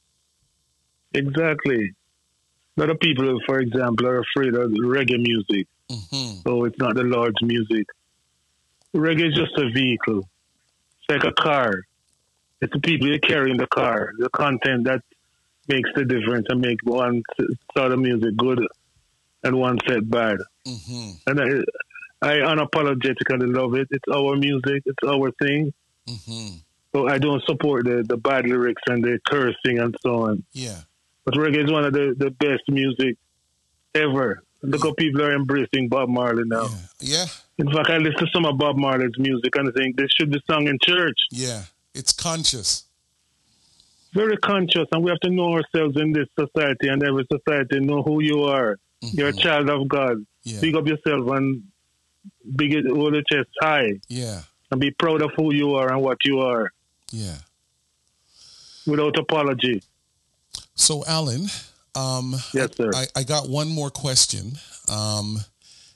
[1.13, 1.93] Exactly.
[2.77, 5.67] A lot of people, for example, are afraid of reggae music.
[5.91, 6.41] Mm-hmm.
[6.47, 7.87] So it's not the Lord's music.
[8.95, 10.29] Reggae is just a vehicle.
[10.99, 11.87] It's like a car.
[12.61, 15.03] It's the people you carry in the car, the content that
[15.69, 17.23] makes the difference and make one
[17.77, 18.67] sort of music good
[19.45, 20.39] and one set bad.
[20.67, 21.11] Mm-hmm.
[21.27, 21.41] And
[22.23, 23.89] I, I unapologetically love it.
[23.91, 24.83] It's our music.
[24.87, 25.73] It's our thing.
[26.09, 26.57] Mm-hmm.
[26.95, 30.43] So I don't support the, the bad lyrics and the cursing and so on.
[30.53, 30.81] Yeah.
[31.25, 33.17] But reggae is one of the, the best music
[33.95, 34.43] ever.
[34.63, 36.69] Look how people are embracing Bob Marley now.
[37.01, 37.19] Yeah.
[37.19, 37.27] yeah.
[37.59, 40.31] In fact, I listen to some of Bob Marley's music and I think this should
[40.31, 41.17] be sung in church.
[41.31, 41.63] Yeah.
[41.95, 42.85] It's conscious.
[44.15, 47.79] Very conscious, and we have to know ourselves in this society and every society.
[47.79, 48.79] Know who you are.
[49.03, 49.19] Mm-hmm.
[49.19, 50.25] You're a child of God.
[50.45, 50.61] Yeah.
[50.61, 51.65] Big up yourself and
[52.57, 54.01] big it, hold the chest high.
[54.09, 54.43] Yeah.
[54.71, 56.73] And be proud of who you are and what you are.
[57.11, 57.37] Yeah.
[58.87, 59.83] Without apology.
[60.75, 61.49] So, Allan,
[61.95, 62.91] um, yes, sir.
[62.95, 64.53] I, I got one more question.
[64.89, 65.39] Um,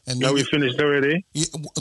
[0.07, 1.25] and Are we finished already?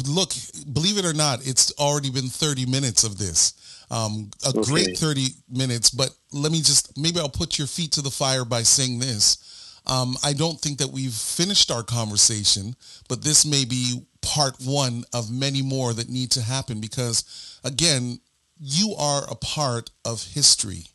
[0.07, 0.31] Look,
[0.71, 3.53] believe it or not, it's already been 30 minutes of this.
[3.89, 4.61] Um, a okay.
[4.61, 8.45] great 30 minutes, but let me just, maybe I'll put your feet to the fire
[8.45, 9.79] by saying this.
[9.87, 12.75] Um, I don't think that we've finished our conversation,
[13.09, 18.19] but this may be part one of many more that need to happen because, again,
[18.59, 20.85] you are a part of history.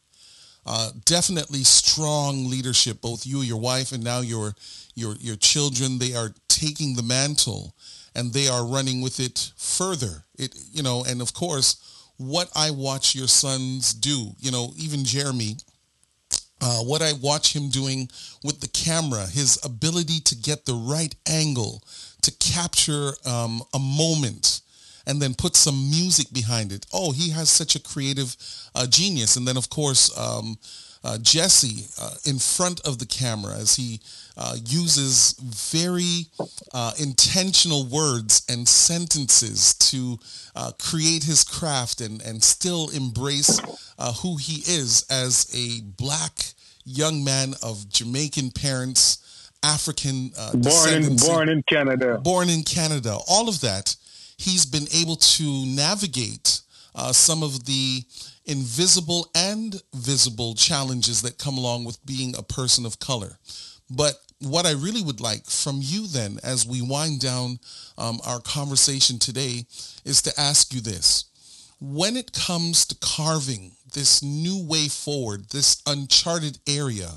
[0.66, 4.54] Uh, definitely strong leadership, both you, your wife, and now your
[4.94, 5.98] your your children.
[5.98, 7.74] They are taking the mantle,
[8.16, 10.24] and they are running with it further.
[10.36, 11.76] It you know, and of course,
[12.16, 15.56] what I watch your sons do, you know, even Jeremy,
[16.60, 18.08] uh, what I watch him doing
[18.42, 21.82] with the camera, his ability to get the right angle
[22.22, 24.55] to capture um, a moment
[25.06, 26.86] and then put some music behind it.
[26.92, 28.36] Oh, he has such a creative
[28.74, 29.36] uh, genius.
[29.36, 30.58] And then, of course, um,
[31.04, 34.00] uh, Jesse uh, in front of the camera as he
[34.36, 36.26] uh, uses very
[36.74, 40.18] uh, intentional words and sentences to
[40.56, 43.60] uh, create his craft and, and still embrace
[43.98, 46.52] uh, who he is as a black
[46.84, 53.16] young man of Jamaican parents, African born in born in Canada, born in Canada.
[53.28, 53.96] All of that,
[54.36, 56.60] he's been able to navigate
[57.12, 58.02] some of the
[58.46, 63.38] invisible and visible challenges that come along with being a person of color.
[63.90, 67.58] But what I really would like from you then, as we wind down
[67.98, 69.64] um, our conversation today,
[70.04, 71.24] is to ask you this.
[71.80, 77.10] When it comes to carving this new way forward, this uncharted area,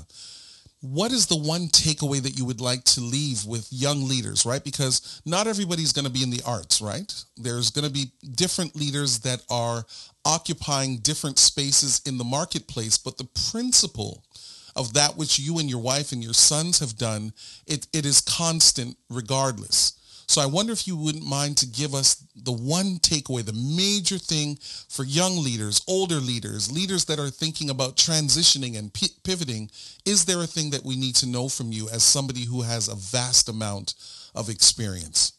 [0.82, 4.64] what is the one takeaway that you would like to leave with young leaders, right?
[4.64, 7.12] Because not everybody's going to be in the arts, right?
[7.36, 9.84] There's going to be different leaders that are
[10.24, 14.24] occupying different spaces in the marketplace, but the principle
[14.74, 17.32] of that which you and your wife and your sons have done,
[17.66, 19.99] it, it is constant regardless.
[20.30, 24.16] So I wonder if you wouldn't mind to give us the one takeaway, the major
[24.16, 29.72] thing for young leaders, older leaders, leaders that are thinking about transitioning and p- pivoting.
[30.06, 32.86] Is there a thing that we need to know from you as somebody who has
[32.86, 33.94] a vast amount
[34.32, 35.32] of experience?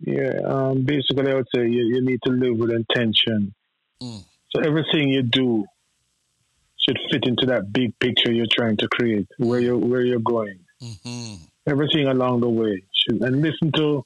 [0.00, 3.54] Yeah, um, basically, I would say you, you need to live with intention.
[4.02, 4.24] Mm.
[4.50, 5.64] So everything you do
[6.76, 10.58] should fit into that big picture you're trying to create, where you're where you're going.
[10.82, 11.44] Mm-hmm.
[11.66, 14.04] Everything along the way and listen to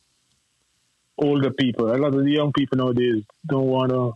[1.18, 1.94] older people.
[1.94, 4.14] A lot of the young people nowadays don't want to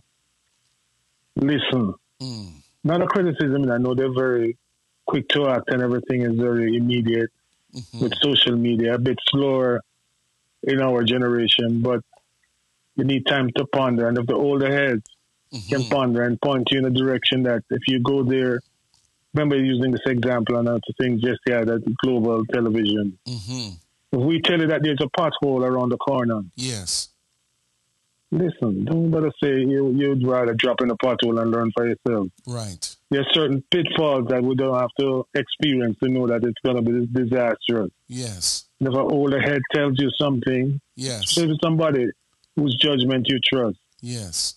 [1.35, 1.93] listen.
[2.21, 2.51] Mm.
[2.83, 3.69] Not a criticism.
[3.71, 4.57] I know they're very
[5.05, 7.31] quick to act, and everything is very immediate
[7.73, 8.03] mm-hmm.
[8.03, 8.95] with social media.
[8.95, 9.81] A bit slower
[10.63, 12.01] in our generation, but
[12.95, 14.07] you need time to ponder.
[14.07, 15.03] And if the older heads
[15.53, 15.69] mm-hmm.
[15.69, 18.61] can ponder and point you in a direction that if you go there,
[19.33, 23.17] remember using this example and to think just yeah, that global television.
[23.27, 23.75] Mm-hmm.
[24.13, 27.09] If we tell you that there's a pothole around the corner, yes.
[28.33, 32.29] Listen, don't bother say you, you'd rather drop in a pothole and learn for yourself.
[32.47, 32.95] Right.
[33.09, 36.81] There's certain pitfalls that we don't have to experience to know that it's going to
[36.81, 37.91] be disastrous.
[38.07, 38.65] Yes.
[38.79, 41.37] And if an older head tells you something, yes.
[41.37, 42.07] maybe somebody
[42.55, 43.77] whose judgment you trust.
[43.99, 44.55] Yes.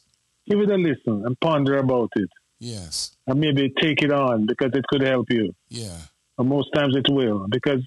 [0.48, 2.30] Give it a listen and ponder about it.
[2.58, 3.16] Yes.
[3.26, 5.54] And maybe take it on because it could help you.
[5.68, 5.96] Yeah.
[6.38, 7.80] And most times it will because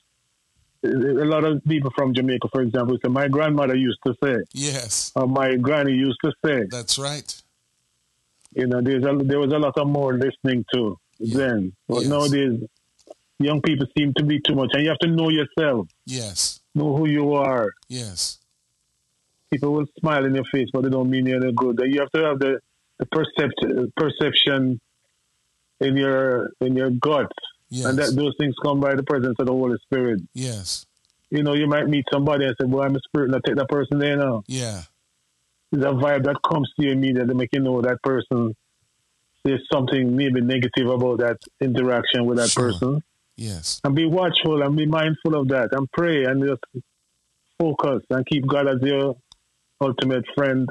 [0.84, 4.38] a lot of people from Jamaica, for example, say, my grandmother used to say.
[4.53, 5.11] Yes.
[5.15, 6.65] Or my granny used to say.
[6.70, 7.36] That's right.
[8.53, 11.38] You know, there's a, there was a lot of more listening to yeah.
[11.38, 11.74] then.
[11.88, 12.07] But yes.
[12.07, 12.63] nowadays,
[13.39, 14.70] young people seem to be too much.
[14.74, 15.88] And you have to know yourself.
[16.05, 16.61] Yes.
[16.74, 17.74] Know who you are.
[17.89, 18.39] Yes.
[19.51, 21.80] People will smile in your face, but they don't mean you're good.
[21.86, 22.59] You have to have the,
[22.99, 24.79] the percept, perception
[25.79, 27.31] in your in your gut
[27.69, 27.85] Yes.
[27.85, 30.21] And that those things come by the presence of the Holy Spirit.
[30.33, 30.85] Yes.
[31.29, 33.57] You know, you might meet somebody and say, Well, I'm a spirit, and I take
[33.57, 34.43] that person there now.
[34.47, 34.83] Yeah.
[35.71, 38.55] There's a vibe that comes to you immediately, make you know that person
[39.43, 42.71] there's something maybe negative about that interaction with that sure.
[42.71, 43.01] person.
[43.37, 43.79] Yes.
[43.83, 46.85] And be watchful and be mindful of that and pray and just
[47.57, 49.15] focus and keep God as your
[49.79, 50.67] ultimate friend,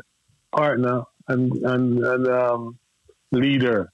[0.54, 2.78] partner, and and, and um,
[3.32, 3.92] leader.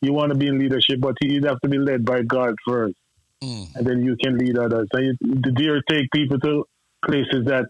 [0.00, 2.96] You want to be in leadership, but you have to be led by God first,
[3.42, 3.74] mm.
[3.76, 4.88] and then you can lead others.
[4.92, 6.64] And you, dare take people to
[7.04, 7.66] places that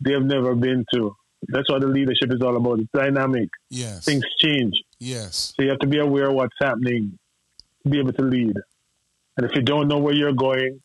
[0.00, 1.16] they have never been to.
[1.48, 2.80] That's what the leadership is all about.
[2.80, 3.48] It's dynamic.
[3.70, 4.04] Yes.
[4.04, 4.74] Things change.
[4.98, 5.54] Yes.
[5.56, 7.18] So you have to be aware of what's happening
[7.82, 8.56] to be able to lead.
[9.36, 10.82] And if you don't know where you're going,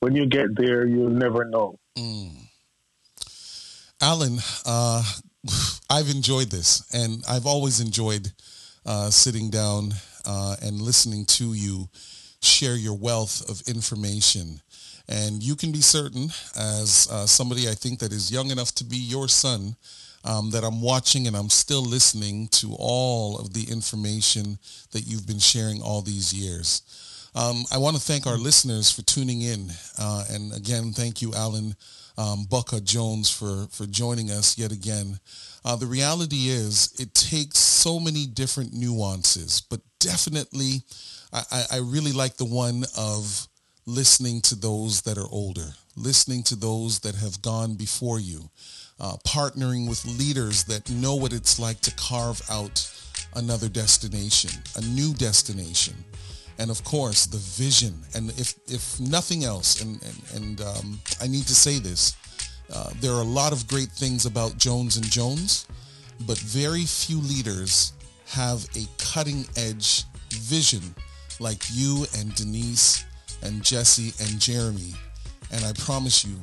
[0.00, 1.78] when you get there, you'll never know.
[1.96, 2.32] Mm.
[4.00, 5.04] Allan, uh,
[5.90, 8.32] I've enjoyed this, and I've always enjoyed
[8.86, 9.92] uh, sitting down
[10.24, 11.88] uh, and listening to you
[12.40, 14.60] share your wealth of information.
[15.08, 18.84] And you can be certain, as uh, somebody I think that is young enough to
[18.84, 19.76] be your son,
[20.24, 24.58] um, that I'm watching and I'm still listening to all of the information
[24.92, 26.82] that you've been sharing all these years.
[27.34, 29.70] Um, I want to thank our listeners for tuning in.
[29.98, 31.74] Uh, and again, thank you, Allan
[32.18, 32.46] um,
[32.84, 35.18] Jones, for, for joining us yet again.
[35.64, 40.82] Uh, the reality is it takes so many different nuances, but definitely
[41.32, 43.48] I, I really like the one of
[43.86, 48.50] listening to those that are older, listening to those that have gone before you,
[49.00, 52.88] uh, partnering with leaders that know what it's like to carve out
[53.34, 55.94] another destination, a new destination.
[56.58, 57.94] And of course, the vision.
[58.14, 62.16] And if, if nothing else, and, and, and um, I need to say this,
[62.72, 65.66] uh, there are a lot of great things about Jones and Jones,
[66.26, 67.92] but very few leaders
[68.26, 70.82] have a cutting edge vision
[71.40, 73.04] like you and Denise
[73.42, 74.94] and Jesse and Jeremy.
[75.52, 76.36] And I promise you,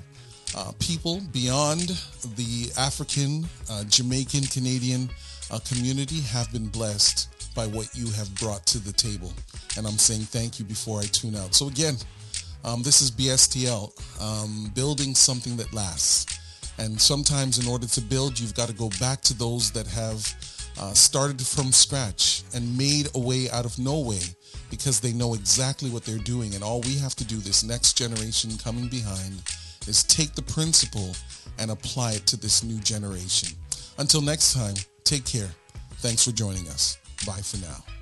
[0.55, 1.89] uh, people beyond
[2.35, 5.09] the African, uh, Jamaican, Canadian
[5.51, 9.33] uh, community have been blessed by what you have brought to the table.
[9.77, 11.53] And I'm saying thank you before I tune out.
[11.55, 11.95] So again,
[12.63, 13.91] um, this is BSTL,
[14.21, 16.39] um, building something that lasts.
[16.77, 20.33] And sometimes in order to build, you've got to go back to those that have
[20.79, 24.21] uh, started from scratch and made a way out of no way
[24.69, 26.55] because they know exactly what they're doing.
[26.55, 29.41] And all we have to do, this next generation coming behind,
[29.87, 31.15] is take the principle
[31.57, 33.49] and apply it to this new generation.
[33.97, 35.49] Until next time, take care.
[35.97, 36.97] Thanks for joining us.
[37.25, 37.98] Bye for now.